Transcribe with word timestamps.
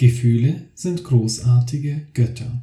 Gefühle 0.00 0.66
sind 0.72 1.04
großartige 1.04 2.06
Götter. 2.14 2.62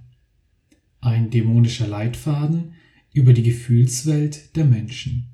Ein 1.01 1.29
dämonischer 1.29 1.85
Leitfaden 1.85 2.73
über 3.13 3.31
die 3.31 3.43
Gefühlswelt 3.43 4.55
der 4.55 4.65
Menschen. 4.65 5.27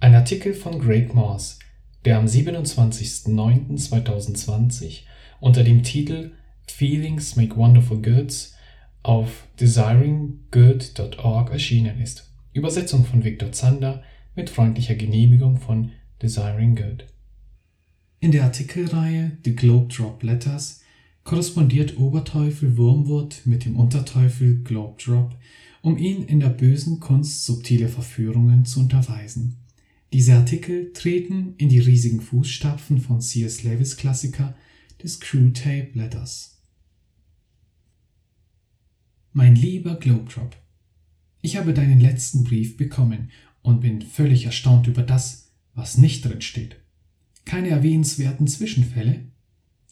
Ein 0.00 0.16
Artikel 0.16 0.52
von 0.52 0.80
Greg 0.80 1.14
Morse, 1.14 1.60
der 2.04 2.18
am 2.18 2.26
27.09.2020 2.26 5.02
unter 5.38 5.62
dem 5.62 5.84
Titel 5.84 6.32
Feelings 6.66 7.36
Make 7.36 7.56
Wonderful 7.56 8.02
Goods 8.02 8.56
auf 9.04 9.46
desiringgood.org 9.60 11.52
erschienen 11.52 12.00
ist. 12.00 12.32
Übersetzung 12.52 13.04
von 13.04 13.22
Viktor 13.22 13.52
Zander 13.52 14.02
mit 14.34 14.50
freundlicher 14.50 14.96
Genehmigung 14.96 15.58
von 15.58 15.92
Desiring 16.20 16.74
Good. 16.74 17.06
In 18.18 18.32
der 18.32 18.42
Artikelreihe 18.42 19.38
The 19.44 19.54
Globe 19.54 19.94
Drop 19.94 20.24
Letters 20.24 20.80
korrespondiert 21.24 21.96
Oberteufel 21.98 22.76
Wurmwood 22.76 23.42
mit 23.44 23.64
dem 23.64 23.76
Unterteufel 23.76 24.62
Globe 24.62 25.02
Drop, 25.02 25.34
um 25.82 25.98
ihn 25.98 26.22
in 26.24 26.40
der 26.40 26.50
bösen 26.50 27.00
Kunst 27.00 27.44
subtile 27.44 27.88
Verführungen 27.88 28.64
zu 28.64 28.80
unterweisen. 28.80 29.56
Diese 30.12 30.34
Artikel 30.34 30.92
treten 30.92 31.54
in 31.56 31.68
die 31.68 31.80
riesigen 31.80 32.20
Fußstapfen 32.20 33.00
von 33.00 33.20
C.S. 33.20 33.64
Lewis 33.64 33.96
Klassiker 33.96 34.54
des 35.02 35.14
Screwtape 35.14 35.90
Letters. 35.94 36.62
Mein 39.32 39.56
lieber 39.56 39.96
Globedrop, 39.96 40.56
ich 41.40 41.56
habe 41.56 41.74
deinen 41.74 42.00
letzten 42.00 42.44
Brief 42.44 42.76
bekommen 42.76 43.30
und 43.62 43.80
bin 43.80 44.02
völlig 44.02 44.44
erstaunt 44.44 44.86
über 44.86 45.02
das, 45.02 45.50
was 45.74 45.98
nicht 45.98 46.24
drin 46.24 46.42
steht. 46.42 46.76
Keine 47.44 47.70
erwähnenswerten 47.70 48.46
Zwischenfälle? 48.46 49.24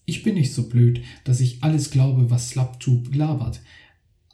Ich 0.04 0.22
bin 0.22 0.34
nicht 0.34 0.52
so 0.52 0.68
blöd, 0.68 1.02
dass 1.24 1.40
ich 1.40 1.62
alles 1.62 1.90
glaube, 1.90 2.30
was 2.30 2.50
Slaptube 2.50 3.16
labert, 3.16 3.60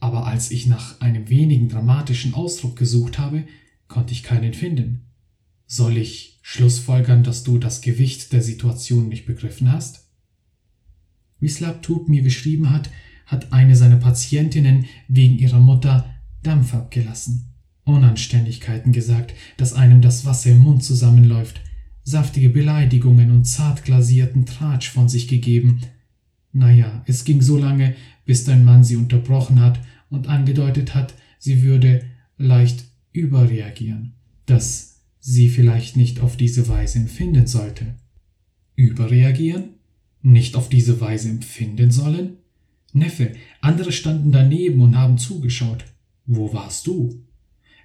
aber 0.00 0.26
als 0.26 0.50
ich 0.50 0.66
nach 0.66 1.00
einem 1.00 1.28
wenigen 1.28 1.68
dramatischen 1.68 2.34
Ausdruck 2.34 2.76
gesucht 2.76 3.18
habe, 3.18 3.44
konnte 3.88 4.12
ich 4.12 4.22
keinen 4.22 4.54
finden. 4.54 5.06
Soll 5.66 5.96
ich 5.98 6.38
schlussfolgern, 6.42 7.24
dass 7.24 7.44
du 7.44 7.58
das 7.58 7.80
Gewicht 7.80 8.32
der 8.32 8.42
Situation 8.42 9.08
nicht 9.08 9.26
begriffen 9.26 9.70
hast? 9.70 10.06
Wie 11.40 11.48
Slaptube 11.48 12.10
mir 12.10 12.22
geschrieben 12.22 12.70
hat, 12.70 12.90
hat 13.26 13.52
eine 13.52 13.76
seiner 13.76 13.98
Patientinnen 13.98 14.86
wegen 15.08 15.38
ihrer 15.38 15.60
Mutter 15.60 16.14
Dampf 16.42 16.74
abgelassen, 16.74 17.52
Unanständigkeiten 17.84 18.92
gesagt, 18.92 19.34
dass 19.56 19.74
einem 19.74 20.00
das 20.00 20.24
Wasser 20.24 20.50
im 20.50 20.60
Mund 20.60 20.82
zusammenläuft, 20.82 21.60
saftige 22.08 22.48
Beleidigungen 22.48 23.30
und 23.30 23.44
zart 23.44 23.84
glasierten 23.84 24.46
Tratsch 24.46 24.88
von 24.88 25.10
sich 25.10 25.28
gegeben. 25.28 25.82
Naja, 26.54 27.02
es 27.06 27.24
ging 27.24 27.42
so 27.42 27.58
lange, 27.58 27.94
bis 28.24 28.44
dein 28.44 28.64
Mann 28.64 28.82
sie 28.82 28.96
unterbrochen 28.96 29.60
hat 29.60 29.78
und 30.08 30.26
angedeutet 30.26 30.94
hat, 30.94 31.12
sie 31.38 31.62
würde 31.62 32.02
leicht 32.38 32.84
überreagieren, 33.12 34.14
dass 34.46 35.02
sie 35.20 35.50
vielleicht 35.50 35.98
nicht 35.98 36.20
auf 36.20 36.38
diese 36.38 36.66
Weise 36.68 36.98
empfinden 36.98 37.46
sollte. 37.46 37.94
Überreagieren? 38.74 39.74
Nicht 40.22 40.56
auf 40.56 40.70
diese 40.70 41.00
Weise 41.02 41.28
empfinden 41.28 41.90
sollen? 41.90 42.38
Neffe, 42.94 43.32
andere 43.60 43.92
standen 43.92 44.32
daneben 44.32 44.80
und 44.80 44.96
haben 44.96 45.18
zugeschaut. 45.18 45.84
Wo 46.24 46.54
warst 46.54 46.86
du? 46.86 47.22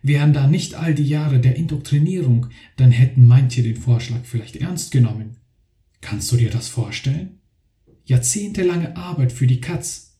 Wären 0.05 0.33
da 0.33 0.47
nicht 0.47 0.75
all 0.75 0.93
die 0.93 1.07
Jahre 1.07 1.39
der 1.39 1.55
Indoktrinierung, 1.55 2.47
dann 2.75 2.91
hätten 2.91 3.25
manche 3.25 3.63
den 3.63 3.77
Vorschlag 3.77 4.25
vielleicht 4.25 4.57
ernst 4.57 4.91
genommen. 4.91 5.37
Kannst 6.01 6.29
du 6.31 6.35
dir 6.35 6.49
das 6.49 6.67
vorstellen? 6.67 7.39
Jahrzehntelange 8.03 8.97
Arbeit 8.97 9.31
für 9.31 9.47
die 9.47 9.61
Katz. 9.61 10.17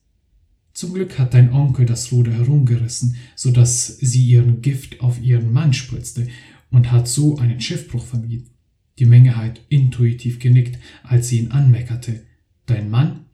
Zum 0.72 0.94
Glück 0.94 1.18
hat 1.18 1.34
dein 1.34 1.52
Onkel 1.52 1.84
das 1.84 2.10
Ruder 2.10 2.32
herumgerissen, 2.32 3.16
so 3.36 3.50
dass 3.50 3.98
sie 3.98 4.24
ihren 4.24 4.62
Gift 4.62 5.02
auf 5.02 5.20
ihren 5.20 5.52
Mann 5.52 5.74
spritzte 5.74 6.28
und 6.70 6.90
hat 6.90 7.06
so 7.06 7.36
einen 7.36 7.60
Schiffbruch 7.60 8.06
vermieden. 8.06 8.48
Die 8.98 9.04
Menge 9.04 9.36
hat 9.36 9.60
intuitiv 9.68 10.38
genickt, 10.38 10.78
als 11.02 11.28
sie 11.28 11.40
ihn 11.40 11.50
anmeckerte. 11.50 12.22
Dein 12.64 12.88
Mann 12.88 13.26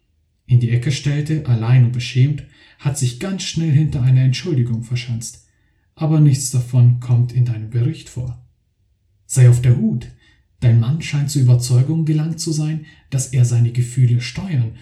in 0.47 0.59
die 0.59 0.71
Ecke 0.71 0.91
stellte, 0.91 1.47
allein 1.47 1.85
und 1.85 1.93
beschämt, 1.93 2.43
hat 2.81 2.99
sich 2.99 3.21
ganz 3.21 3.45
schnell 3.45 3.71
hinter 3.71 4.03
einer 4.03 4.23
Entschuldigung 4.23 4.83
verschanzt 4.83 5.47
aber 5.95 6.21
nichts 6.21 6.51
davon 6.51 7.01
kommt 7.01 7.33
in 7.33 7.45
deinem 7.45 7.71
Bericht 7.71 8.09
vor. 8.09 8.45
Sei 9.27 9.49
auf 9.49 9.63
der 9.63 9.77
Hut. 9.77 10.09
Dein 10.61 10.81
Mann 10.81 11.01
scheint 11.01 11.31
zur 11.31 11.43
Überzeugung 11.43 12.05
gelangt 12.05 12.41
zu 12.41 12.53
sein, 12.53 12.85
dass 13.11 13.29
er 13.29 13.45
seine 13.45 13.73
Gefühle 13.73 14.21
steuern 14.21 14.73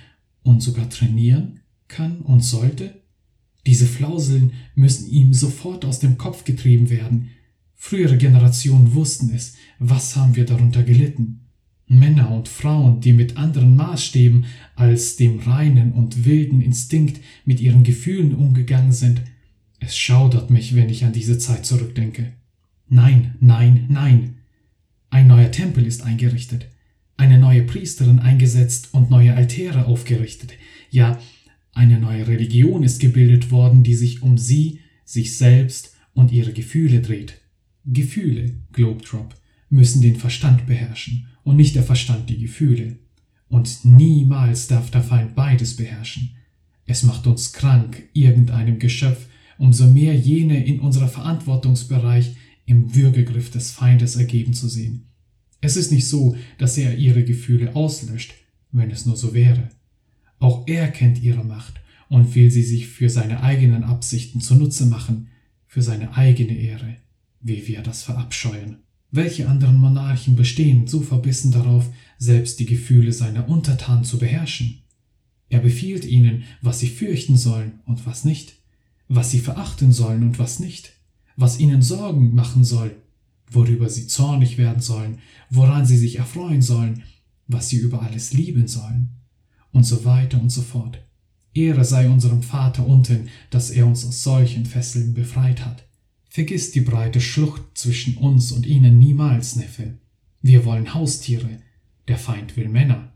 und 0.43 0.63
sogar 0.63 0.89
trainieren 0.89 1.61
kann 1.87 2.21
und 2.21 2.45
sollte. 2.45 3.03
Diese 3.67 3.87
Flauseln 3.87 4.53
müssen 4.75 5.11
ihm 5.11 5.35
sofort 5.35 5.85
aus 5.85 6.01
dem 6.01 6.17
Kopf 6.19 6.45
getrieben 6.45 6.91
werden. 6.91 7.31
Frühere 7.75 8.17
Generationen 8.17 8.95
wussten 8.95 9.31
es. 9.35 9.55
Was 9.79 10.17
haben 10.17 10.37
wir 10.37 10.47
darunter 10.47 10.83
gelitten? 10.83 11.41
Männer 11.87 12.31
und 12.31 12.49
Frauen, 12.49 13.01
die 13.01 13.13
mit 13.13 13.37
anderen 13.37 13.77
Maßstäben 13.77 14.47
als 14.75 15.17
dem 15.17 15.39
reinen 15.41 15.93
und 15.93 16.25
wilden 16.25 16.61
Instinkt 16.61 17.21
mit 17.45 17.61
ihren 17.61 17.83
Gefühlen 17.83 18.35
umgegangen 18.35 18.93
sind, 18.93 19.23
es 19.81 19.97
schaudert 19.97 20.51
mich, 20.51 20.75
wenn 20.75 20.89
ich 20.89 21.05
an 21.05 21.13
diese 21.13 21.39
Zeit 21.39 21.65
zurückdenke. 21.65 22.33
Nein, 22.89 23.35
nein, 23.41 23.87
nein. 23.89 24.39
Ein 25.11 25.27
neuer 25.27 25.51
Tempel 25.51 25.87
ist 25.87 26.03
eingerichtet, 26.03 26.69
eine 27.17 27.39
neue 27.39 27.63
Priesterin 27.63 28.19
eingesetzt 28.19 28.89
und 28.93 29.11
neue 29.11 29.35
Altäre 29.35 29.87
aufgerichtet. 29.87 30.53
Ja, 30.91 31.19
eine 31.73 31.99
neue 31.99 32.27
Religion 32.27 32.83
ist 32.83 33.01
gebildet 33.01 33.51
worden, 33.51 33.83
die 33.83 33.95
sich 33.95 34.23
um 34.23 34.37
sie, 34.37 34.81
sich 35.05 35.37
selbst 35.37 35.97
und 36.13 36.33
ihre 36.33 36.53
Gefühle 36.53 37.01
dreht. 37.01 37.41
Gefühle, 37.85 38.55
Globetrop, 38.73 39.35
müssen 39.71 40.03
den 40.03 40.17
Verstand 40.17 40.67
beherrschen 40.67 41.29
und 41.45 41.57
nicht 41.57 41.75
der 41.75 41.83
Verstand 41.83 42.29
die 42.29 42.39
Gefühle. 42.39 42.99
Und 43.49 43.85
niemals 43.85 44.67
darf 44.67 44.91
der 44.91 45.03
Feind 45.03 45.35
beides 45.35 45.77
beherrschen. 45.77 46.31
Es 46.85 47.03
macht 47.03 47.27
uns 47.27 47.53
krank, 47.53 48.09
irgendeinem 48.13 48.79
Geschöpf 48.79 49.27
umso 49.59 49.87
mehr 49.87 50.15
jene 50.15 50.65
in 50.65 50.81
unserer 50.81 51.09
Verantwortungsbereich 51.09 52.37
im 52.65 52.95
Würgegriff 52.95 53.51
des 53.51 53.71
Feindes 53.71 54.17
ergeben 54.17 54.55
zu 54.55 54.69
sehen. 54.69 55.05
Es 55.61 55.77
ist 55.77 55.91
nicht 55.91 56.07
so, 56.07 56.37
dass 56.59 56.79
er 56.79 56.97
ihre 56.97 57.25
Gefühle 57.25 57.75
auslöscht, 57.75 58.35
wenn 58.71 58.91
es 58.91 59.07
nur 59.07 59.17
so 59.17 59.35
wäre. 59.35 59.71
Auch 60.39 60.69
er 60.69 60.89
kennt 60.89 61.21
ihre 61.23 61.45
Macht 61.45 61.81
und 62.09 62.35
will 62.35 62.51
sie 62.51 62.63
sich 62.63 62.87
für 62.87 63.11
seine 63.11 63.43
eigenen 63.43 63.85
Absichten 63.85 64.41
zunutze 64.41 64.87
machen, 64.87 65.29
für 65.67 65.83
seine 65.83 66.17
eigene 66.17 66.57
Ehre, 66.57 66.97
wie 67.41 67.67
wir 67.67 67.83
das 67.83 68.03
verabscheuen. 68.03 68.79
Welche 69.11 69.49
anderen 69.49 69.77
Monarchen 69.77 70.37
bestehen 70.37 70.87
so 70.87 71.01
verbissen 71.01 71.51
darauf, 71.51 71.91
selbst 72.19 72.61
die 72.61 72.67
Gefühle 72.67 73.13
seiner 73.13 73.49
Untertanen 73.49 74.05
zu 74.05 74.19
beherrschen? 74.19 74.83
Er 75.49 75.61
befiehlt 75.61 76.05
ihnen, 76.05 76.45
was 76.61 76.81
sie 76.81 76.89
fürchten 76.89 77.37
sollen 77.37 77.81
und 77.87 78.05
was 78.07 78.25
nicht 78.25 78.58
was 79.09 79.31
sie 79.31 79.41
verachten 79.41 79.93
sollen 79.93 80.23
und 80.23 80.39
was 80.39 80.61
nicht, 80.61 80.93
was 81.37 81.59
ihnen 81.59 81.83
Sorgen 81.83 82.35
machen 82.35 82.65
soll, 82.65 82.95
worüber 83.51 83.89
sie 83.89 84.07
zornig 84.07 84.59
werden 84.59 84.83
sollen, 84.83 85.19
woran 85.51 85.87
sie 85.87 85.97
sich 85.97 86.17
erfreuen 86.19 86.63
sollen, 86.63 87.03
was 87.47 87.69
sie 87.71 87.79
über 87.79 88.03
alles 88.03 88.33
lieben 88.33 88.69
sollen, 88.69 89.11
und 89.73 89.85
so 89.85 90.05
weiter 90.05 90.41
und 90.41 90.51
so 90.51 90.63
fort. 90.63 91.01
Ehre 91.55 91.85
sei 91.85 92.09
unserem 92.09 92.43
Vater 92.43 92.87
unten, 92.87 93.29
dass 93.51 93.71
er 93.71 93.87
uns 93.87 94.05
aus 94.05 94.23
solchen 94.23 94.67
Fesseln 94.67 95.15
befreit 95.15 95.65
hat. 95.65 95.85
Vergiss 96.29 96.71
die 96.71 96.83
breite 96.83 97.21
Schlucht 97.21 97.63
zwischen 97.75 98.17
uns 98.19 98.53
und 98.53 98.67
ihnen 98.67 98.99
niemals, 98.99 99.57
Neffe. 99.57 99.95
Wir 100.43 100.65
wollen 100.65 100.95
Haustiere, 100.95 101.59
der 102.07 102.19
Feind 102.19 102.57
will 102.57 102.69
Männer. 102.69 103.13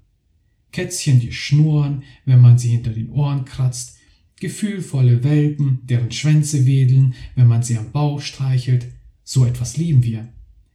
Kätzchen, 0.73 1.21
die 1.21 1.33
schnurren, 1.33 2.03
wenn 2.25 2.41
man 2.41 2.59
sie 2.59 2.71
hinter 2.71 2.91
den 2.91 3.11
Ohren 3.11 3.45
kratzt, 3.45 3.99
gefühlvolle 4.43 5.23
Welpen, 5.23 5.79
deren 5.85 6.11
Schwänze 6.11 6.67
wedeln, 6.67 7.15
wenn 7.37 7.47
man 7.47 7.63
sie 7.63 7.79
am 7.79 7.93
Bauch 7.93 8.21
streichelt, 8.21 8.89
so 9.23 9.47
etwas 9.47 9.77
lieben 9.77 10.03
wir. 10.03 10.29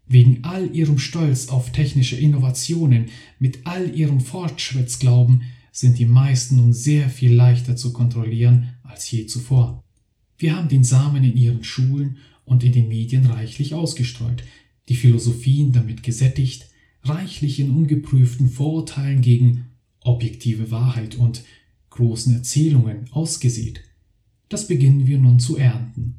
Wegen 0.08 0.46
all 0.46 0.74
ihrem 0.74 0.98
Stolz 0.98 1.50
auf 1.50 1.74
technische 1.74 2.16
Innovationen, 2.16 3.08
mit 3.40 3.68
all 3.68 3.94
ihrem 3.94 4.22
Fortschrittsglauben, 4.22 5.42
sind 5.74 6.00
die 6.00 6.06
meisten 6.06 6.56
nun 6.56 6.72
sehr 6.72 7.10
viel 7.10 7.34
leichter 7.34 7.76
zu 7.76 7.92
kontrollieren 7.92 8.70
als 8.84 9.12
je 9.12 9.26
zuvor. 9.26 9.84
Wir 10.38 10.56
haben 10.56 10.70
den 10.70 10.86
Samen 10.86 11.26
in 11.26 11.36
ihren 11.36 11.66
Schulen 11.66 12.20
und 12.46 12.64
in 12.64 12.72
den 12.72 12.88
Medien 12.88 13.26
reichlich 13.26 13.74
ausgestreut, 13.74 14.44
die 14.88 14.96
Philosophien 14.96 15.74
damit 15.74 16.04
gesättigt, 16.04 16.70
reichlich 17.04 17.60
in 17.60 17.72
ungeprüften 17.72 18.50
Vorurteilen 18.50 19.22
gegen 19.22 19.66
objektive 20.00 20.72
Wahrheit 20.72 21.16
und 21.16 21.44
großen 21.90 22.34
Erzählungen 22.34 23.06
ausgesät. 23.12 23.82
Das 24.50 24.68
beginnen 24.68 25.08
wir 25.08 25.18
nun 25.18 25.40
zu 25.40 25.58
ernten. 25.58 26.16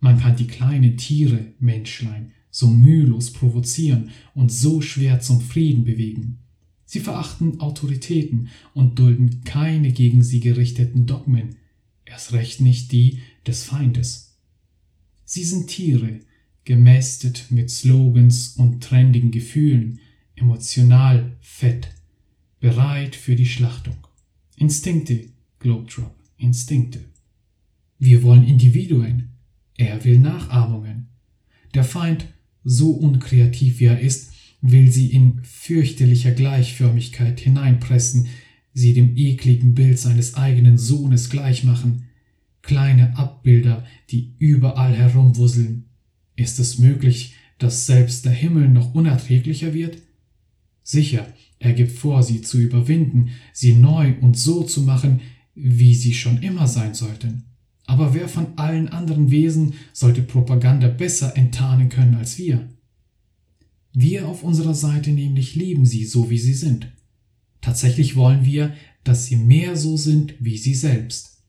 Man 0.00 0.18
kann 0.18 0.36
die 0.36 0.46
kleinen 0.46 0.96
Tiere, 0.96 1.52
Menschlein, 1.58 2.32
so 2.50 2.68
mühelos 2.68 3.32
provozieren 3.32 4.10
und 4.34 4.50
so 4.50 4.80
schwer 4.80 5.20
zum 5.20 5.40
Frieden 5.40 5.84
bewegen. 5.84 6.38
Sie 6.84 7.00
verachten 7.00 7.60
Autoritäten 7.60 8.48
und 8.74 8.98
dulden 8.98 9.42
keine 9.44 9.92
gegen 9.92 10.22
sie 10.24 10.40
gerichteten 10.40 11.06
Dogmen, 11.06 11.56
erst 12.04 12.32
recht 12.32 12.60
nicht 12.60 12.90
die 12.90 13.20
des 13.46 13.62
Feindes. 13.62 14.36
Sie 15.24 15.44
sind 15.44 15.68
Tiere, 15.68 16.18
gemästet 16.64 17.46
mit 17.50 17.70
Slogans 17.70 18.56
und 18.56 18.82
trendigen 18.82 19.30
Gefühlen, 19.30 20.00
emotional 20.34 21.36
fett, 21.40 21.90
bereit 22.58 23.14
für 23.14 23.36
die 23.36 23.46
Schlachtung. 23.46 23.96
Instinkte, 24.60 25.30
Globetrop, 25.58 26.14
Instinkte. 26.36 27.00
Wir 27.98 28.22
wollen 28.22 28.44
Individuen, 28.44 29.30
er 29.78 30.04
will 30.04 30.18
Nachahmungen. 30.18 31.08
Der 31.72 31.82
Feind, 31.82 32.26
so 32.62 32.90
unkreativ 32.90 33.80
wie 33.80 33.86
er 33.86 34.00
ist, 34.00 34.32
will 34.60 34.92
sie 34.92 35.14
in 35.14 35.42
fürchterlicher 35.44 36.32
Gleichförmigkeit 36.32 37.40
hineinpressen, 37.40 38.26
sie 38.74 38.92
dem 38.92 39.16
ekligen 39.16 39.72
Bild 39.72 39.98
seines 39.98 40.34
eigenen 40.34 40.76
Sohnes 40.76 41.30
gleichmachen, 41.30 42.10
kleine 42.60 43.16
Abbilder, 43.16 43.86
die 44.10 44.34
überall 44.36 44.94
herumwusseln. 44.94 45.86
Ist 46.36 46.58
es 46.58 46.78
möglich, 46.78 47.34
dass 47.56 47.86
selbst 47.86 48.26
der 48.26 48.32
Himmel 48.32 48.68
noch 48.68 48.94
unerträglicher 48.94 49.72
wird? 49.72 50.02
Sicher, 50.90 51.26
er 51.60 51.72
gibt 51.72 51.92
vor, 51.92 52.22
sie 52.22 52.42
zu 52.42 52.58
überwinden, 52.58 53.30
sie 53.52 53.74
neu 53.74 54.14
und 54.20 54.36
so 54.36 54.64
zu 54.64 54.82
machen, 54.82 55.20
wie 55.54 55.94
sie 55.94 56.14
schon 56.14 56.42
immer 56.42 56.66
sein 56.66 56.94
sollten. 56.94 57.44
Aber 57.86 58.14
wer 58.14 58.28
von 58.28 58.46
allen 58.56 58.88
anderen 58.88 59.30
Wesen 59.30 59.74
sollte 59.92 60.22
Propaganda 60.22 60.88
besser 60.88 61.36
enttarnen 61.36 61.88
können 61.88 62.14
als 62.14 62.38
wir? 62.38 62.68
Wir 63.92 64.26
auf 64.28 64.42
unserer 64.42 64.74
Seite 64.74 65.10
nämlich 65.10 65.54
lieben 65.54 65.86
sie 65.86 66.04
so, 66.04 66.30
wie 66.30 66.38
sie 66.38 66.54
sind. 66.54 66.88
Tatsächlich 67.60 68.16
wollen 68.16 68.44
wir, 68.44 68.74
dass 69.04 69.26
sie 69.26 69.36
mehr 69.36 69.76
so 69.76 69.96
sind 69.96 70.34
wie 70.40 70.56
sie 70.56 70.74
selbst. 70.74 71.42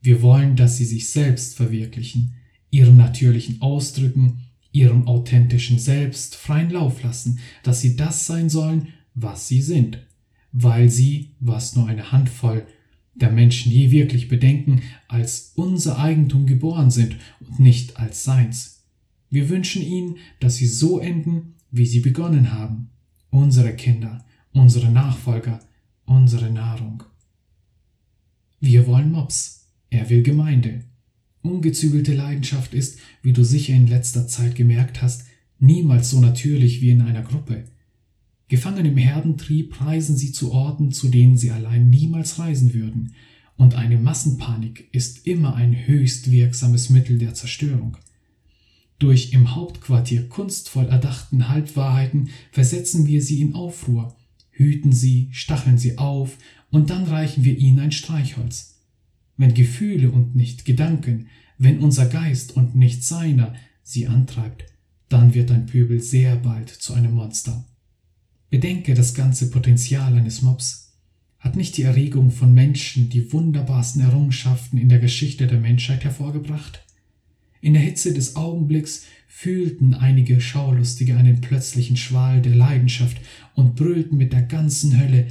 Wir 0.00 0.22
wollen, 0.22 0.56
dass 0.56 0.76
sie 0.76 0.84
sich 0.84 1.10
selbst 1.10 1.56
verwirklichen, 1.56 2.34
ihren 2.70 2.96
natürlichen 2.96 3.60
Ausdrücken, 3.62 4.47
ihrem 4.72 5.06
authentischen 5.06 5.78
Selbst 5.78 6.36
freien 6.36 6.70
Lauf 6.70 7.02
lassen, 7.02 7.38
dass 7.62 7.80
sie 7.80 7.96
das 7.96 8.26
sein 8.26 8.48
sollen, 8.48 8.88
was 9.14 9.48
sie 9.48 9.62
sind, 9.62 10.06
weil 10.52 10.88
sie, 10.88 11.30
was 11.40 11.74
nur 11.74 11.88
eine 11.88 12.12
Handvoll 12.12 12.66
der 13.14 13.30
Menschen 13.30 13.72
je 13.72 13.90
wirklich 13.90 14.28
bedenken, 14.28 14.82
als 15.08 15.52
unser 15.56 15.98
Eigentum 15.98 16.46
geboren 16.46 16.90
sind 16.90 17.16
und 17.40 17.58
nicht 17.58 17.96
als 17.96 18.24
seins. 18.24 18.84
Wir 19.30 19.48
wünschen 19.48 19.82
ihnen, 19.82 20.16
dass 20.40 20.56
sie 20.56 20.66
so 20.66 21.00
enden, 21.00 21.54
wie 21.70 21.86
sie 21.86 22.00
begonnen 22.00 22.52
haben. 22.52 22.90
Unsere 23.30 23.74
Kinder, 23.74 24.24
unsere 24.52 24.90
Nachfolger, 24.90 25.60
unsere 26.06 26.50
Nahrung. 26.50 27.02
Wir 28.60 28.86
wollen 28.86 29.12
Mops, 29.12 29.68
er 29.90 30.08
will 30.08 30.22
Gemeinde. 30.22 30.84
Ungezügelte 31.42 32.14
Leidenschaft 32.14 32.74
ist, 32.74 32.98
wie 33.22 33.32
du 33.32 33.44
sicher 33.44 33.74
in 33.74 33.86
letzter 33.86 34.26
Zeit 34.26 34.54
gemerkt 34.54 35.02
hast, 35.02 35.24
niemals 35.58 36.10
so 36.10 36.20
natürlich 36.20 36.80
wie 36.80 36.90
in 36.90 37.02
einer 37.02 37.22
Gruppe. 37.22 37.64
Gefangen 38.48 38.86
im 38.86 38.96
Herdentrieb 38.96 39.80
reisen 39.80 40.16
sie 40.16 40.32
zu 40.32 40.52
Orten, 40.52 40.90
zu 40.90 41.08
denen 41.08 41.36
sie 41.36 41.50
allein 41.50 41.90
niemals 41.90 42.38
reisen 42.38 42.74
würden, 42.74 43.12
und 43.56 43.74
eine 43.74 43.98
Massenpanik 43.98 44.88
ist 44.92 45.26
immer 45.26 45.54
ein 45.54 45.86
höchst 45.86 46.30
wirksames 46.30 46.90
Mittel 46.90 47.18
der 47.18 47.34
Zerstörung. 47.34 47.96
Durch 48.98 49.32
im 49.32 49.54
Hauptquartier 49.54 50.28
kunstvoll 50.28 50.86
erdachten 50.86 51.48
Halbwahrheiten 51.48 52.30
versetzen 52.50 53.06
wir 53.06 53.20
sie 53.20 53.40
in 53.40 53.54
Aufruhr, 53.54 54.16
hüten 54.50 54.92
sie, 54.92 55.28
stacheln 55.32 55.78
sie 55.78 55.98
auf, 55.98 56.38
und 56.70 56.90
dann 56.90 57.04
reichen 57.04 57.44
wir 57.44 57.56
ihnen 57.56 57.80
ein 57.80 57.92
Streichholz. 57.92 58.77
Wenn 59.38 59.54
Gefühle 59.54 60.10
und 60.10 60.36
nicht 60.36 60.64
Gedanken, 60.66 61.28
wenn 61.56 61.78
unser 61.78 62.06
Geist 62.06 62.56
und 62.56 62.74
nicht 62.74 63.02
seiner 63.04 63.54
sie 63.82 64.06
antreibt, 64.06 64.66
dann 65.08 65.32
wird 65.32 65.50
ein 65.50 65.66
Pöbel 65.66 66.00
sehr 66.00 66.36
bald 66.36 66.68
zu 66.68 66.92
einem 66.92 67.12
Monster. 67.12 67.64
Bedenke 68.50 68.94
das 68.94 69.14
ganze 69.14 69.50
Potenzial 69.50 70.12
eines 70.14 70.42
Mobs. 70.42 70.92
Hat 71.38 71.54
nicht 71.54 71.76
die 71.76 71.84
Erregung 71.84 72.32
von 72.32 72.52
Menschen 72.52 73.10
die 73.10 73.32
wunderbarsten 73.32 74.02
Errungenschaften 74.02 74.76
in 74.76 74.88
der 74.88 74.98
Geschichte 74.98 75.46
der 75.46 75.60
Menschheit 75.60 76.02
hervorgebracht? 76.02 76.84
In 77.60 77.74
der 77.74 77.82
Hitze 77.82 78.12
des 78.12 78.34
Augenblicks 78.34 79.04
fühlten 79.28 79.94
einige 79.94 80.40
Schaulustige 80.40 81.16
einen 81.16 81.40
plötzlichen 81.40 81.96
Schwal 81.96 82.42
der 82.42 82.56
Leidenschaft 82.56 83.18
und 83.54 83.76
brüllten 83.76 84.16
mit 84.16 84.32
der 84.32 84.42
ganzen 84.42 84.98
Hölle 84.98 85.28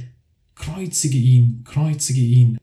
Kreuzige 0.54 1.18
ihn, 1.18 1.62
kreuzige 1.64 2.20
ihn. 2.20 2.58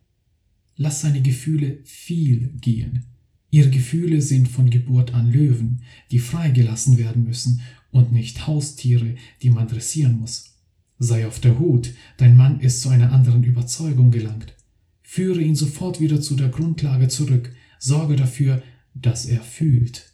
Lass 0.76 1.02
seine 1.02 1.22
Gefühle 1.22 1.80
viel 1.84 2.50
gehen. 2.60 3.06
Ihre 3.50 3.70
Gefühle 3.70 4.22
sind 4.22 4.50
von 4.50 4.70
Geburt 4.70 5.14
an 5.14 5.32
Löwen, 5.32 5.82
die 6.12 6.20
freigelassen 6.20 6.98
werden 6.98 7.24
müssen 7.24 7.62
und 7.92 8.12
nicht 8.12 8.48
Haustiere, 8.48 9.16
die 9.42 9.50
man 9.50 9.68
dressieren 9.68 10.20
muss. 10.20 10.56
Sei 11.00 11.26
auf 11.26 11.40
der 11.40 11.60
Hut, 11.60 11.94
dein 12.18 12.36
Mann 12.36 12.60
ist 12.60 12.82
zu 12.82 12.90
einer 12.90 13.12
anderen 13.12 13.44
Überzeugung 13.44 14.12
gelangt. 14.12 14.56
Führe 15.02 15.42
ihn 15.42 15.56
sofort 15.56 16.02
wieder 16.02 16.20
zu 16.20 16.36
der 16.36 16.50
Grundlage 16.50 17.08
zurück, 17.08 17.54
sorge 17.80 18.16
dafür, 18.16 18.62
dass 18.94 19.26
er 19.26 19.42
fühlt. 19.42 20.12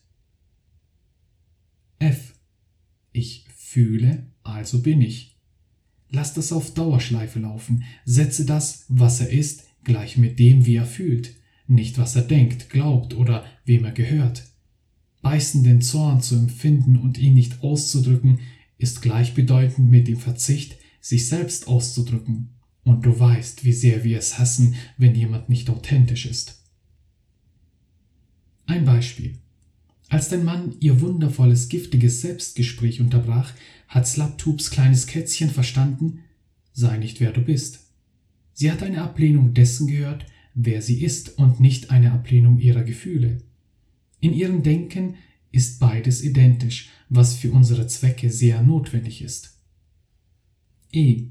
F. 1.97 2.33
Ich 3.11 3.45
fühle, 3.55 4.27
also 4.43 4.81
bin 4.81 5.01
ich. 5.01 5.37
Lass 6.09 6.33
das 6.33 6.51
auf 6.51 6.73
Dauerschleife 6.73 7.39
laufen, 7.39 7.83
setze 8.05 8.45
das, 8.45 8.85
was 8.89 9.21
er 9.21 9.29
ist, 9.29 9.63
gleich 9.83 10.17
mit 10.17 10.39
dem, 10.39 10.65
wie 10.65 10.75
er 10.75 10.85
fühlt, 10.85 11.35
nicht 11.67 11.97
was 11.97 12.15
er 12.15 12.23
denkt, 12.23 12.69
glaubt 12.69 13.13
oder 13.13 13.45
wem 13.65 13.85
er 13.85 13.91
gehört. 13.91 14.43
Beißenden 15.21 15.81
Zorn 15.81 16.21
zu 16.21 16.35
empfinden 16.35 16.97
und 16.97 17.17
ihn 17.17 17.33
nicht 17.33 17.61
auszudrücken, 17.61 18.39
ist 18.77 19.01
gleichbedeutend 19.01 19.89
mit 19.89 20.07
dem 20.07 20.17
Verzicht, 20.17 20.77
sich 20.99 21.27
selbst 21.27 21.67
auszudrücken. 21.67 22.49
Und 22.83 23.05
du 23.05 23.19
weißt, 23.19 23.63
wie 23.63 23.73
sehr 23.73 24.03
wir 24.03 24.17
es 24.17 24.39
hassen, 24.39 24.75
wenn 24.97 25.13
jemand 25.13 25.49
nicht 25.49 25.69
authentisch 25.69 26.25
ist. 26.25 26.63
Ein 28.65 28.85
Beispiel. 28.85 29.37
Als 30.09 30.29
dein 30.29 30.43
Mann 30.43 30.75
ihr 30.79 30.99
wundervolles, 30.99 31.69
giftiges 31.69 32.21
Selbstgespräch 32.21 32.99
unterbrach, 32.99 33.53
hat 33.87 34.07
Slaptubs 34.07 34.71
kleines 34.71 35.07
Kätzchen 35.07 35.49
verstanden, 35.49 36.21
sei 36.73 36.97
nicht 36.97 37.19
wer 37.19 37.31
du 37.31 37.41
bist. 37.41 37.90
Sie 38.53 38.71
hat 38.71 38.83
eine 38.83 39.01
Ablehnung 39.01 39.53
dessen 39.53 39.87
gehört, 39.87 40.25
wer 40.53 40.81
sie 40.81 41.03
ist 41.03 41.37
und 41.37 41.59
nicht 41.59 41.91
eine 41.91 42.11
Ablehnung 42.11 42.59
ihrer 42.59 42.83
Gefühle. 42.83 43.41
In 44.19 44.33
ihrem 44.33 44.63
Denken 44.63 45.15
ist 45.51 45.79
beides 45.79 46.23
identisch, 46.23 46.89
was 47.09 47.35
für 47.35 47.51
unsere 47.51 47.87
Zwecke 47.87 48.29
sehr 48.29 48.61
notwendig 48.61 49.21
ist. 49.21 49.57
E. 50.91 51.27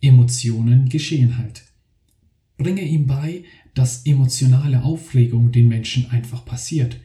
Emotionen 0.00 0.88
geschehen 0.88 1.38
halt. 1.38 1.64
Bringe 2.58 2.82
ihm 2.82 3.06
bei, 3.06 3.44
dass 3.74 4.06
emotionale 4.06 4.82
Aufregung 4.82 5.52
den 5.52 5.68
Menschen 5.68 6.10
einfach 6.10 6.44
passiert, 6.44 6.98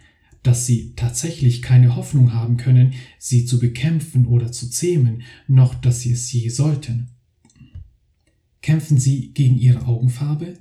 dass 0.43 0.65
sie 0.65 0.93
tatsächlich 0.95 1.61
keine 1.61 1.95
Hoffnung 1.95 2.33
haben 2.33 2.57
können, 2.57 2.93
sie 3.19 3.45
zu 3.45 3.59
bekämpfen 3.59 4.25
oder 4.25 4.51
zu 4.51 4.69
zähmen, 4.69 5.23
noch 5.47 5.75
dass 5.75 6.01
sie 6.01 6.11
es 6.11 6.31
je 6.31 6.49
sollten. 6.49 7.09
Kämpfen 8.61 8.97
sie 8.97 9.33
gegen 9.33 9.57
ihre 9.57 9.85
Augenfarbe? 9.85 10.57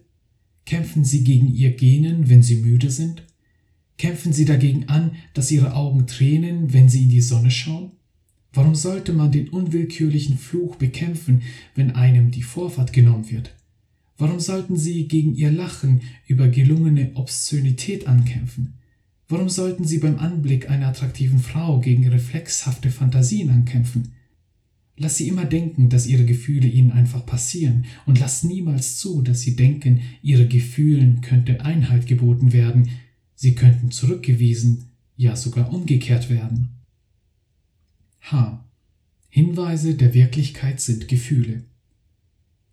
Kämpfen 0.64 1.04
sie 1.04 1.24
gegen 1.24 1.52
ihr 1.54 1.72
Genen, 1.72 2.28
wenn 2.28 2.42
sie 2.42 2.56
müde 2.56 2.90
sind? 2.90 3.24
Kämpfen 3.98 4.32
sie 4.32 4.46
dagegen 4.46 4.88
an, 4.88 5.12
dass 5.34 5.50
ihre 5.50 5.74
Augen 5.74 6.06
tränen, 6.06 6.72
wenn 6.72 6.88
sie 6.88 7.02
in 7.02 7.10
die 7.10 7.20
Sonne 7.20 7.50
schauen? 7.50 7.92
Warum 8.52 8.74
sollte 8.74 9.12
man 9.12 9.30
den 9.30 9.48
unwillkürlichen 9.48 10.38
Fluch 10.38 10.76
bekämpfen, 10.76 11.42
wenn 11.74 11.92
einem 11.92 12.30
die 12.30 12.42
Vorfahrt 12.42 12.92
genommen 12.92 13.30
wird? 13.30 13.54
Warum 14.16 14.40
sollten 14.40 14.76
sie 14.76 15.06
gegen 15.06 15.34
ihr 15.34 15.50
Lachen 15.50 16.00
über 16.26 16.48
gelungene 16.48 17.12
Obszönität 17.14 18.06
ankämpfen? 18.06 18.74
Warum 19.28 19.48
sollten 19.48 19.84
sie 19.84 19.98
beim 19.98 20.18
Anblick 20.18 20.68
einer 20.68 20.88
attraktiven 20.88 21.38
Frau 21.38 21.80
gegen 21.80 22.08
reflexhafte 22.08 22.90
Fantasien 22.90 23.50
ankämpfen? 23.50 24.12
Lass 25.02 25.16
sie 25.16 25.28
immer 25.28 25.46
denken, 25.46 25.88
dass 25.88 26.06
ihre 26.06 26.26
Gefühle 26.26 26.68
ihnen 26.68 26.92
einfach 26.92 27.24
passieren 27.24 27.86
und 28.04 28.20
lass 28.20 28.44
niemals 28.44 28.98
zu, 28.98 29.22
dass 29.22 29.40
sie 29.40 29.56
denken, 29.56 30.02
ihre 30.20 30.46
Gefühlen 30.46 31.22
könnte 31.22 31.64
Einhalt 31.64 32.06
geboten 32.06 32.52
werden, 32.52 32.90
Sie 33.34 33.54
könnten 33.54 33.90
zurückgewiesen, 33.90 34.90
ja 35.16 35.34
sogar 35.34 35.72
umgekehrt 35.72 36.28
werden. 36.28 36.68
H. 38.20 38.62
Hinweise 39.30 39.94
der 39.94 40.12
Wirklichkeit 40.12 40.82
sind 40.82 41.08
Gefühle. 41.08 41.64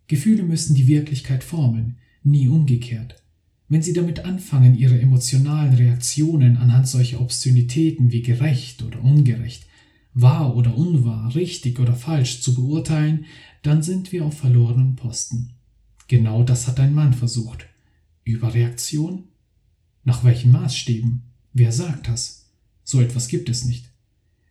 Gefühle 0.07 0.43
müssen 0.43 0.75
die 0.75 0.87
Wirklichkeit 0.87 1.45
formen, 1.45 1.95
nie 2.23 2.49
umgekehrt. 2.49 3.23
Wenn 3.69 3.81
Sie 3.81 3.93
damit 3.93 4.25
anfangen, 4.25 4.75
Ihre 4.75 4.99
emotionalen 4.99 5.75
Reaktionen 5.75 6.57
anhand 6.57 6.89
solcher 6.89 7.21
Obszönitäten 7.21 8.11
wie 8.11 8.21
gerecht 8.21 8.83
oder 8.83 9.01
ungerecht, 9.01 9.66
wahr 10.19 10.55
oder 10.55 10.75
unwahr, 10.75 11.35
richtig 11.35 11.79
oder 11.79 11.93
falsch 11.93 12.41
zu 12.41 12.55
beurteilen, 12.55 13.25
dann 13.61 13.83
sind 13.83 14.11
wir 14.11 14.25
auf 14.25 14.35
verlorenem 14.35 14.95
Posten. 14.95 15.51
Genau 16.07 16.43
das 16.43 16.67
hat 16.67 16.79
ein 16.79 16.93
Mann 16.93 17.13
versucht. 17.13 17.67
Überreaktion? 18.23 19.25
Nach 20.03 20.23
welchen 20.23 20.51
Maßstäben? 20.51 21.21
Wer 21.53 21.71
sagt 21.71 22.07
das? 22.07 22.49
So 22.83 22.99
etwas 22.99 23.27
gibt 23.27 23.47
es 23.49 23.65
nicht. 23.65 23.91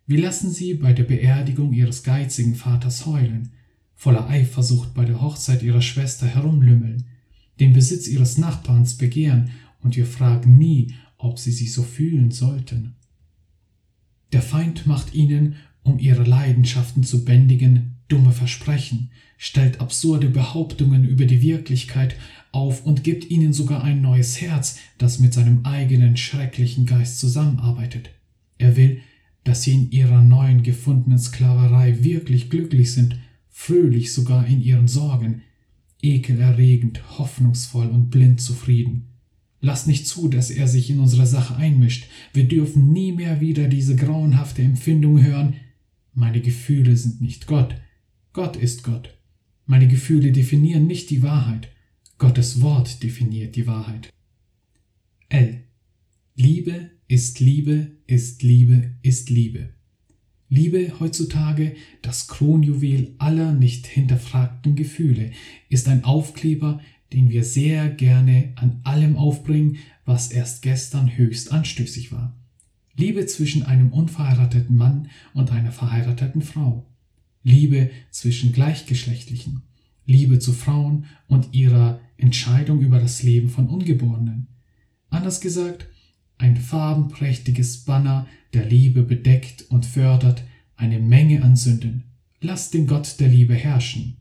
Wir 0.07 0.21
lassen 0.21 0.53
sie 0.53 0.75
bei 0.75 0.93
der 0.93 1.03
Beerdigung 1.03 1.73
ihres 1.73 2.05
geizigen 2.05 2.55
Vaters 2.55 3.05
heulen, 3.05 3.51
voller 3.97 4.29
Eifersucht 4.29 4.95
bei 4.95 5.05
der 5.05 5.21
Hochzeit 5.21 5.65
ihrer 5.65 5.83
Schwester 5.83 6.27
herumlümmeln, 6.27 7.07
den 7.59 7.73
Besitz 7.73 8.07
ihres 8.07 8.39
Nachbarns 8.39 8.99
begehren, 8.99 9.51
und 9.83 9.97
wir 9.97 10.07
fragen 10.07 10.59
nie, 10.59 10.95
ob 11.17 11.39
sie 11.39 11.53
sich 11.53 11.73
so 11.73 11.83
fühlen 11.83 12.31
sollten. 12.31 12.95
Der 14.33 14.43
Feind 14.43 14.87
macht 14.87 15.15
ihnen, 15.15 15.57
um 15.83 15.99
ihre 15.99 16.25
Leidenschaften 16.25 17.05
zu 17.05 17.25
bändigen, 17.25 17.97
dumme 18.09 18.33
Versprechen, 18.33 19.11
stellt 19.39 19.81
absurde 19.81 20.29
Behauptungen 20.29 21.05
über 21.05 21.27
die 21.27 21.43
Wirklichkeit 21.43 22.17
auf 22.53 22.85
und 22.85 23.05
gibt 23.05 23.31
ihnen 23.31 23.53
sogar 23.53 23.85
ein 23.85 24.01
neues 24.01 24.41
Herz, 24.41 24.79
das 24.99 25.19
mit 25.19 25.35
seinem 25.35 25.65
eigenen 25.65 26.17
schrecklichen 26.17 26.87
Geist 26.87 27.19
zusammenarbeitet. 27.19 28.11
Er 28.59 28.77
will, 28.77 29.01
dass 29.45 29.63
sie 29.63 29.75
in 29.75 29.91
ihrer 29.91 30.23
neuen 30.23 30.63
gefundenen 30.63 31.19
Sklaverei 31.19 32.03
wirklich 32.03 32.51
glücklich 32.51 32.93
sind, 32.93 33.17
fröhlich 33.49 34.13
sogar 34.13 34.47
in 34.47 34.61
ihren 34.61 34.89
Sorgen, 34.89 35.43
ekelerregend, 36.03 37.19
hoffnungsvoll 37.19 37.87
und 37.87 38.11
blind 38.11 38.41
zufrieden. 38.41 39.09
Lass 39.67 39.89
nicht 39.89 40.07
zu, 40.07 40.29
dass 40.29 40.51
er 40.51 40.69
sich 40.69 40.91
in 40.91 41.01
unsere 41.01 41.27
Sache 41.27 41.57
einmischt. 41.57 42.05
Wir 42.33 42.45
dürfen 42.45 42.93
nie 42.93 43.11
mehr 43.11 43.41
wieder 43.41 43.67
diese 43.67 43.97
grauenhafte 43.97 44.63
Empfindung 44.63 45.21
hören. 45.21 45.57
Meine 46.15 46.41
Gefühle 46.41 46.97
sind 46.97 47.21
nicht 47.21 47.49
Gott. 47.49 47.75
Gott 48.33 48.55
ist 48.55 48.85
Gott. 48.85 49.19
Meine 49.65 49.89
Gefühle 49.89 50.31
definieren 50.31 50.87
nicht 50.87 51.11
die 51.11 51.25
Wahrheit. 51.25 51.69
Gottes 52.17 52.61
Wort 52.61 53.03
definiert 53.03 53.57
die 53.57 53.67
Wahrheit. 53.67 54.09
L. 55.31 55.65
Liebe 56.37 56.93
ist 57.09 57.41
Liebe, 57.41 57.91
ist 58.07 58.45
Liebe, 58.45 58.93
ist 59.03 59.31
Liebe. 59.31 59.71
Liebe 60.49 60.93
heutzutage, 61.01 61.75
das 62.03 62.29
Kronjuwel 62.29 63.17
aller 63.19 63.53
nicht 63.53 63.89
hinterfragten 63.89 64.77
Gefühle, 64.77 65.33
ist 65.69 65.89
ein 65.89 66.05
Aufkleber, 66.05 66.81
den 67.13 67.31
wir 67.31 67.45
sehr 67.45 67.89
gerne 67.89 68.53
an 68.57 68.81
allem 68.85 69.17
aufbringen, 69.17 69.79
was 70.05 70.31
erst 70.31 70.63
gestern 70.63 71.17
höchst 71.17 71.53
anstößig 71.53 72.13
war. 72.13 72.37
Liebe 72.97 73.27
zwischen 73.27 73.63
einem 73.63 73.93
unverheirateten 73.93 74.77
Mann 74.77 75.09
und 75.35 75.53
einer 75.53 75.73
verheirateten 75.73 76.43
Frau. 76.43 76.87
Liebe 77.43 77.91
zwischen 78.11 78.53
Gleichgeschlechtlichen. 78.53 79.63
Liebe 80.07 80.39
zu 80.39 80.53
Frauen 80.53 81.05
und 81.27 81.53
ihrer 81.53 82.01
Entscheidung 82.17 82.81
über 82.81 82.99
das 82.99 83.23
Leben 83.23 83.51
von 83.51 83.69
Ungeborenen. 83.69 84.49
Anders 85.11 85.41
gesagt, 85.41 85.87
ein 86.39 86.57
farbenprächtiges 86.57 87.85
Banner 87.85 88.27
der 88.55 88.67
Liebe 88.67 89.03
bedeckt 89.03 89.63
und 89.69 89.85
fördert 89.85 90.43
eine 90.77 90.99
Menge 90.99 91.43
an 91.43 91.57
Sünden. 91.57 92.05
Lass 92.41 92.71
den 92.71 92.87
Gott 92.87 93.17
der 93.21 93.29
Liebe 93.29 93.55
herrschen. 93.55 94.17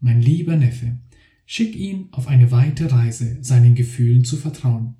Mein 0.00 0.20
lieber 0.20 0.56
Neffe, 0.56 0.96
schick 1.46 1.74
ihn 1.76 2.08
auf 2.10 2.26
eine 2.26 2.50
weite 2.50 2.90
Reise, 2.90 3.38
seinen 3.40 3.74
Gefühlen 3.74 4.24
zu 4.24 4.36
vertrauen. 4.36 4.94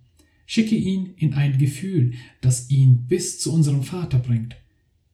Schicke 0.47 0.77
ihn 0.77 1.15
in 1.17 1.35
ein 1.35 1.59
Gefühl, 1.59 2.13
das 2.41 2.71
ihn 2.71 3.07
bis 3.07 3.41
zu 3.41 3.53
unserem 3.53 3.83
Vater 3.83 4.19
bringt. 4.19 4.57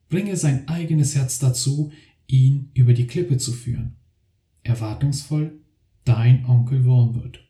Bringe 0.09 0.37
sein 0.37 0.69
eigenes 0.69 1.15
Herz 1.15 1.39
dazu, 1.39 1.91
ihn 2.27 2.71
über 2.75 2.93
die 2.93 3.07
Klippe 3.07 3.39
zu 3.39 3.53
führen. 3.53 3.95
Erwartungsvoll, 4.62 5.59
dein 6.05 6.45
Onkel 6.45 6.85
Wormwood. 6.85 7.41